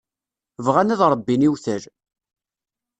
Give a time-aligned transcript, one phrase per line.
[0.65, 1.83] Bɣan ad ṛebbin iwtal.